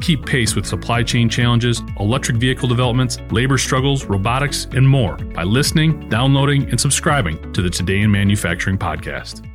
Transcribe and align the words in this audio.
Keep 0.00 0.24
pace 0.24 0.56
with 0.56 0.64
supply 0.64 1.02
chain 1.02 1.28
challenges, 1.28 1.82
electric 1.98 2.38
vehicle 2.38 2.68
developments, 2.68 3.18
labor 3.30 3.58
struggles, 3.58 4.06
robotics, 4.06 4.66
and 4.72 4.88
more 4.88 5.16
by 5.16 5.42
listening, 5.42 6.08
downloading, 6.08 6.68
and 6.70 6.80
subscribing 6.80 7.52
to 7.52 7.60
the 7.60 7.68
Today 7.68 8.00
in 8.00 8.10
Manufacturing 8.10 8.78
podcast. 8.78 9.46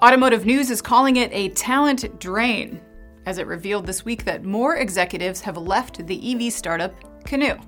Automotive 0.00 0.46
News 0.46 0.70
is 0.70 0.80
calling 0.80 1.16
it 1.16 1.30
a 1.32 1.50
talent 1.50 2.18
drain, 2.18 2.80
as 3.26 3.38
it 3.38 3.46
revealed 3.46 3.86
this 3.86 4.04
week 4.04 4.24
that 4.24 4.44
more 4.44 4.76
executives 4.76 5.40
have 5.40 5.56
left 5.56 6.06
the 6.06 6.46
EV 6.46 6.52
startup 6.52 6.94
Canoo. 7.24 7.58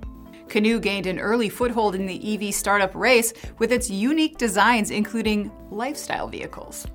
Canoo 0.48 0.80
gained 0.80 1.06
an 1.06 1.18
early 1.18 1.48
foothold 1.48 1.94
in 1.94 2.06
the 2.06 2.34
EV 2.34 2.54
startup 2.54 2.94
race 2.94 3.32
with 3.58 3.72
its 3.72 3.90
unique 3.90 4.38
designs, 4.38 4.90
including 4.90 5.50
lifestyle 5.70 6.28
vehicles. 6.28 6.86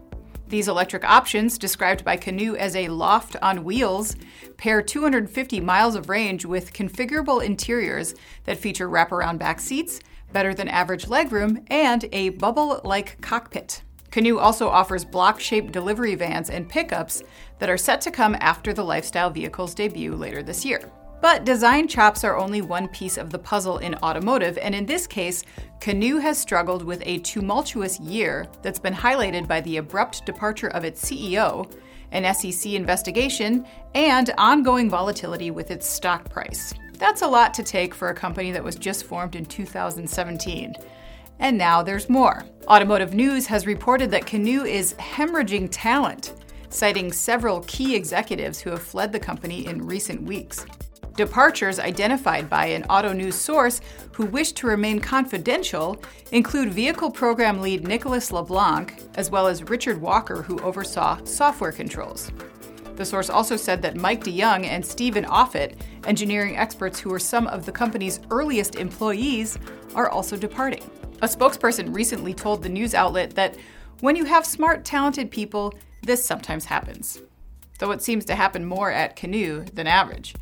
These 0.51 0.67
electric 0.67 1.05
options, 1.05 1.57
described 1.57 2.03
by 2.03 2.17
Canoo 2.17 2.57
as 2.57 2.75
a 2.75 2.89
loft 2.89 3.37
on 3.41 3.63
wheels, 3.63 4.17
pair 4.57 4.81
250 4.81 5.61
miles 5.61 5.95
of 5.95 6.09
range 6.09 6.43
with 6.43 6.73
configurable 6.73 7.41
interiors 7.41 8.15
that 8.43 8.57
feature 8.57 8.89
wraparound 8.89 9.37
back 9.37 9.61
seats, 9.61 10.01
better 10.33 10.53
than 10.53 10.67
average 10.67 11.05
legroom, 11.05 11.65
and 11.69 12.03
a 12.11 12.29
bubble 12.31 12.81
like 12.83 13.21
cockpit. 13.21 13.81
Canoo 14.11 14.41
also 14.41 14.67
offers 14.67 15.05
block 15.05 15.39
shaped 15.39 15.71
delivery 15.71 16.15
vans 16.15 16.49
and 16.49 16.67
pickups 16.67 17.23
that 17.59 17.69
are 17.69 17.77
set 17.77 18.01
to 18.01 18.11
come 18.11 18.35
after 18.41 18.73
the 18.73 18.83
lifestyle 18.83 19.29
vehicle's 19.29 19.73
debut 19.73 20.13
later 20.13 20.43
this 20.43 20.65
year. 20.65 20.91
But 21.21 21.45
design 21.45 21.87
chops 21.87 22.23
are 22.23 22.35
only 22.35 22.63
one 22.63 22.87
piece 22.87 23.17
of 23.17 23.29
the 23.29 23.37
puzzle 23.37 23.77
in 23.77 23.93
automotive, 23.95 24.57
and 24.57 24.73
in 24.73 24.87
this 24.87 25.05
case, 25.05 25.43
Canoo 25.79 26.19
has 26.19 26.39
struggled 26.39 26.83
with 26.83 27.03
a 27.05 27.19
tumultuous 27.19 27.99
year 27.99 28.47
that's 28.63 28.79
been 28.79 28.93
highlighted 28.93 29.47
by 29.47 29.61
the 29.61 29.77
abrupt 29.77 30.25
departure 30.25 30.69
of 30.69 30.83
its 30.83 31.05
CEO, 31.05 31.71
an 32.11 32.33
SEC 32.33 32.73
investigation, 32.73 33.67
and 33.93 34.33
ongoing 34.39 34.89
volatility 34.89 35.51
with 35.51 35.69
its 35.69 35.87
stock 35.87 36.27
price. 36.27 36.73
That's 36.97 37.21
a 37.21 37.27
lot 37.27 37.53
to 37.53 37.63
take 37.63 37.93
for 37.93 38.09
a 38.09 38.15
company 38.15 38.51
that 38.51 38.63
was 38.63 38.75
just 38.75 39.05
formed 39.05 39.35
in 39.35 39.45
2017. 39.45 40.73
And 41.39 41.57
now 41.57 41.83
there's 41.83 42.09
more. 42.09 42.45
Automotive 42.67 43.13
News 43.13 43.45
has 43.45 43.67
reported 43.67 44.09
that 44.11 44.25
Canoo 44.25 44.65
is 44.67 44.95
hemorrhaging 44.95 45.69
talent, 45.71 46.33
citing 46.69 47.11
several 47.11 47.61
key 47.61 47.95
executives 47.95 48.59
who 48.59 48.71
have 48.71 48.81
fled 48.81 49.11
the 49.11 49.19
company 49.19 49.67
in 49.67 49.85
recent 49.85 50.23
weeks. 50.23 50.65
Departures 51.21 51.79
identified 51.79 52.49
by 52.49 52.65
an 52.65 52.83
Auto 52.85 53.13
News 53.13 53.35
source 53.35 53.79
who 54.13 54.25
wish 54.25 54.53
to 54.53 54.65
remain 54.65 54.99
confidential 54.99 56.01
include 56.31 56.73
vehicle 56.73 57.11
program 57.11 57.61
lead 57.61 57.87
Nicolas 57.87 58.31
Leblanc, 58.31 58.99
as 59.13 59.29
well 59.29 59.45
as 59.45 59.69
Richard 59.69 60.01
Walker, 60.01 60.41
who 60.41 60.59
oversaw 60.61 61.23
software 61.23 61.71
controls. 61.71 62.31
The 62.95 63.05
source 63.05 63.29
also 63.29 63.55
said 63.55 63.83
that 63.83 63.95
Mike 63.95 64.23
de 64.23 64.31
Jung 64.31 64.65
and 64.65 64.83
Steven 64.83 65.25
Offutt, 65.25 65.75
engineering 66.07 66.57
experts 66.57 66.99
who 66.99 67.11
were 67.11 67.19
some 67.19 67.45
of 67.45 67.67
the 67.67 67.71
company's 67.71 68.19
earliest 68.31 68.77
employees, 68.77 69.59
are 69.93 70.09
also 70.09 70.35
departing. 70.35 70.89
A 71.21 71.27
spokesperson 71.27 71.93
recently 71.93 72.33
told 72.33 72.63
the 72.63 72.69
news 72.69 72.95
outlet 72.95 73.35
that 73.35 73.57
when 73.99 74.15
you 74.15 74.25
have 74.25 74.43
smart, 74.43 74.85
talented 74.85 75.29
people, 75.29 75.71
this 76.01 76.25
sometimes 76.25 76.65
happens. 76.65 77.21
Though 77.77 77.91
it 77.91 78.01
seems 78.01 78.25
to 78.25 78.33
happen 78.33 78.65
more 78.65 78.89
at 78.89 79.15
Canoo 79.15 79.71
than 79.75 79.85
average. 79.85 80.33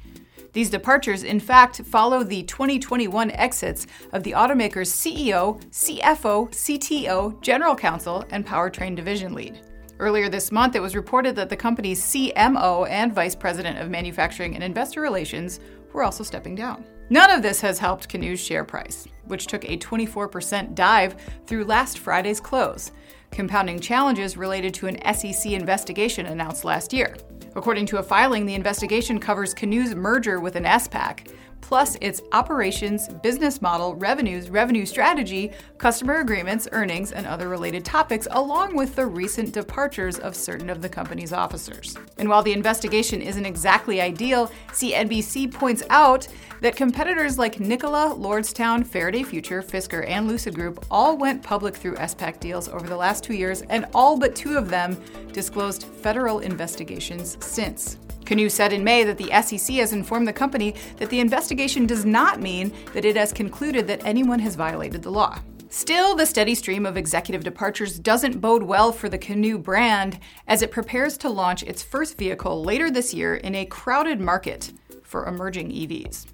These 0.53 0.69
departures, 0.69 1.23
in 1.23 1.39
fact, 1.39 1.81
follow 1.83 2.23
the 2.23 2.43
2021 2.43 3.31
exits 3.31 3.85
of 4.13 4.23
the 4.23 4.31
automaker's 4.31 4.91
CEO, 4.91 5.61
CFO, 5.71 6.49
CTO, 6.49 7.41
General 7.41 7.75
Counsel, 7.75 8.25
and 8.31 8.45
Powertrain 8.45 8.95
Division 8.95 9.33
Lead. 9.33 9.59
Earlier 9.99 10.29
this 10.29 10.51
month, 10.51 10.75
it 10.75 10.81
was 10.81 10.95
reported 10.95 11.35
that 11.35 11.49
the 11.49 11.57
company's 11.57 12.01
CMO 12.01 12.89
and 12.89 13.13
Vice 13.13 13.35
President 13.35 13.79
of 13.79 13.89
Manufacturing 13.89 14.55
and 14.55 14.63
Investor 14.63 15.01
Relations 15.01 15.59
were 15.93 16.03
also 16.03 16.23
stepping 16.23 16.55
down. 16.55 16.85
None 17.09 17.31
of 17.31 17.41
this 17.41 17.59
has 17.61 17.79
helped 17.79 18.07
Canoo's 18.07 18.39
share 18.39 18.63
price, 18.63 19.07
which 19.25 19.47
took 19.47 19.65
a 19.65 19.77
24% 19.77 20.75
dive 20.75 21.15
through 21.47 21.65
last 21.65 21.99
Friday's 21.99 22.39
close, 22.39 22.91
compounding 23.31 23.79
challenges 23.79 24.37
related 24.37 24.73
to 24.75 24.87
an 24.87 25.15
SEC 25.15 25.51
investigation 25.51 26.27
announced 26.27 26.63
last 26.63 26.93
year. 26.93 27.17
According 27.59 27.87
to 27.87 27.97
a 27.97 28.03
filing, 28.03 28.45
the 28.45 28.53
investigation 28.53 29.19
covers 29.19 29.53
Canoo's 29.53 29.93
merger 29.93 30.39
with 30.39 30.55
an 30.55 30.63
SPAC, 30.63 31.29
plus 31.61 31.97
its 32.01 32.21
operations, 32.31 33.07
business 33.21 33.61
model, 33.61 33.95
revenues, 33.95 34.49
revenue 34.49 34.85
strategy, 34.85 35.51
customer 35.77 36.19
agreements, 36.19 36.67
earnings, 36.71 37.11
and 37.11 37.27
other 37.27 37.49
related 37.49 37.85
topics, 37.85 38.27
along 38.31 38.75
with 38.75 38.95
the 38.95 39.05
recent 39.05 39.53
departures 39.53 40.19
of 40.19 40.35
certain 40.35 40.69
of 40.69 40.81
the 40.81 40.89
company's 40.89 41.33
officers. 41.33 41.95
And 42.17 42.29
while 42.29 42.43
the 42.43 42.53
investigation 42.53 43.21
isn't 43.21 43.45
exactly 43.45 44.01
ideal, 44.01 44.51
CNBC 44.71 45.53
points 45.53 45.83
out 45.89 46.27
that 46.61 46.75
competitors 46.75 47.37
like 47.37 47.59
Nikola, 47.59 48.15
Lordstown, 48.17 48.85
Faraday 48.85 49.23
Future, 49.23 49.61
Fisker, 49.61 50.07
and 50.07 50.27
Lucid 50.27 50.55
Group 50.55 50.85
all 50.91 51.17
went 51.17 51.43
public 51.43 51.75
through 51.75 51.95
SPAC 51.95 52.39
deals 52.39 52.67
over 52.67 52.87
the 52.87 52.97
last 52.97 53.23
two 53.23 53.33
years, 53.33 53.61
and 53.63 53.85
all 53.93 54.17
but 54.17 54.35
two 54.35 54.57
of 54.57 54.69
them 54.69 55.01
disclosed 55.31 55.83
federal 55.83 56.39
investigations 56.39 57.37
since. 57.39 57.97
Canoo 58.29 58.51
said 58.51 58.73
in 58.73 58.83
May 58.83 59.03
that 59.05 59.17
the 59.17 59.31
SEC 59.41 59.77
has 59.77 59.91
informed 59.91 60.27
the 60.27 60.33
company 60.33 60.75
that 60.97 61.09
the 61.09 61.19
investigation 61.19 61.48
does 61.85 62.05
not 62.05 62.39
mean 62.39 62.71
that 62.93 63.05
it 63.05 63.15
has 63.15 63.33
concluded 63.33 63.87
that 63.87 64.05
anyone 64.05 64.39
has 64.39 64.55
violated 64.55 65.03
the 65.03 65.11
law. 65.11 65.39
Still, 65.71 66.15
the 66.15 66.25
steady 66.25 66.55
stream 66.55 66.85
of 66.85 66.97
executive 66.97 67.43
departures 67.43 67.99
doesn't 67.99 68.41
bode 68.41 68.63
well 68.63 68.91
for 68.91 69.07
the 69.07 69.19
Canoo 69.19 69.59
brand 69.61 70.19
as 70.47 70.63
it 70.63 70.71
prepares 70.71 71.17
to 71.19 71.29
launch 71.29 71.61
its 71.63 71.83
first 71.83 72.17
vehicle 72.17 72.63
later 72.63 72.89
this 72.89 73.13
year 73.13 73.35
in 73.35 73.53
a 73.53 73.65
crowded 73.65 74.19
market 74.19 74.73
for 75.03 75.27
emerging 75.27 75.69
EVs. 75.69 76.25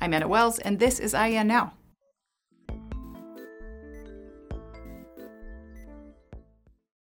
I'm 0.00 0.12
Anna 0.12 0.28
Wells, 0.28 0.58
and 0.58 0.78
this 0.78 0.98
is 0.98 1.14
IEN 1.14 1.46
Now. 1.46 1.77